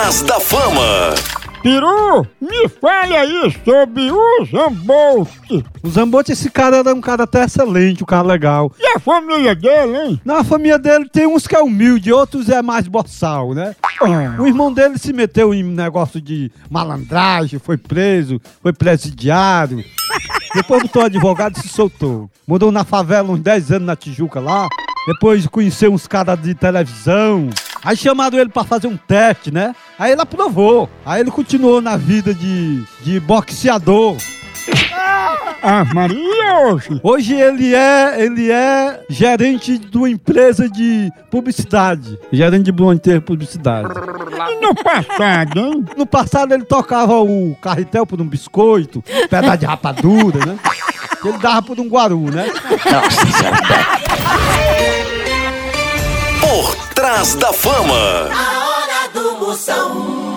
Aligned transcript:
Da 0.00 0.40
Fama. 0.40 1.14
Peru, 1.62 2.26
me 2.40 2.66
fale 2.80 3.14
aí 3.14 3.54
sobre 3.62 4.10
o 4.10 4.46
Zambolt. 4.46 5.28
O 5.82 5.90
Zambotti, 5.90 6.32
esse 6.32 6.50
cara 6.50 6.78
era 6.78 6.94
um 6.94 7.02
cara 7.02 7.24
até 7.24 7.44
excelente, 7.44 8.02
um 8.02 8.06
cara 8.06 8.26
legal. 8.26 8.72
E 8.80 8.96
a 8.96 8.98
família 8.98 9.54
dele, 9.54 9.98
hein? 9.98 10.20
Na 10.24 10.42
família 10.42 10.78
dele 10.78 11.06
tem 11.06 11.26
uns 11.26 11.46
que 11.46 11.54
é 11.54 11.60
humilde, 11.60 12.10
outros 12.14 12.48
é 12.48 12.62
mais 12.62 12.88
boçal, 12.88 13.52
né? 13.52 13.76
O 14.38 14.46
irmão 14.46 14.72
dele 14.72 14.98
se 14.98 15.12
meteu 15.12 15.52
em 15.52 15.62
negócio 15.62 16.18
de 16.18 16.50
malandragem, 16.70 17.58
foi 17.58 17.76
preso, 17.76 18.40
foi 18.62 18.72
presidiário. 18.72 19.84
Depois 20.56 20.82
botou 20.82 21.02
advogado 21.02 21.58
e 21.58 21.60
se 21.60 21.68
soltou. 21.68 22.30
Morou 22.46 22.72
na 22.72 22.84
favela 22.84 23.30
uns 23.30 23.40
10 23.40 23.72
anos 23.72 23.86
na 23.86 23.96
Tijuca 23.96 24.40
lá. 24.40 24.66
Depois 25.06 25.46
conheceu 25.46 25.92
uns 25.92 26.06
caras 26.06 26.40
de 26.40 26.54
televisão. 26.54 27.50
Aí 27.82 27.96
chamaram 27.96 28.38
ele 28.38 28.50
pra 28.50 28.64
fazer 28.64 28.86
um 28.86 28.96
teste, 28.96 29.52
né? 29.52 29.74
Aí 29.98 30.12
ele 30.12 30.20
aprovou. 30.20 30.88
Aí 31.04 31.20
ele 31.20 31.30
continuou 31.30 31.80
na 31.80 31.96
vida 31.96 32.34
de, 32.34 32.82
de 33.02 33.20
boxeador. 33.20 34.16
Ah, 35.62 35.84
Maria, 35.92 36.68
hoje. 36.68 37.00
Hoje 37.02 37.34
ele 37.34 37.74
é, 37.74 38.22
ele 38.22 38.50
é 38.50 39.00
gerente 39.10 39.76
de 39.76 39.96
uma 39.96 40.08
empresa 40.08 40.68
de 40.68 41.10
publicidade. 41.30 42.18
Gerente 42.32 42.64
de 42.64 42.72
Blanter 42.72 43.20
Publicidade. 43.20 43.88
E 44.50 44.60
no 44.60 44.74
passado, 44.74 45.60
hein? 45.60 45.84
No 45.96 46.06
passado 46.06 46.54
ele 46.54 46.64
tocava 46.64 47.20
o 47.20 47.54
carretel 47.60 48.06
por 48.06 48.20
um 48.20 48.26
biscoito, 48.26 49.02
pedaço 49.28 49.58
de 49.58 49.66
rapadura, 49.66 50.46
né? 50.46 50.58
Ele 51.22 51.38
dava 51.38 51.62
por 51.62 51.78
um 51.78 51.88
guaru, 51.88 52.30
né? 52.30 52.46
Por 52.68 52.78
Trás 57.10 57.34
da 57.34 57.52
Fama. 57.52 58.30
A 58.32 58.68
hora 58.68 59.08
do 59.12 59.44
Moção. 59.44 60.29